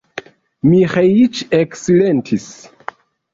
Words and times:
Miĥeiĉ 0.69 1.41
eksilentis. 1.59 2.49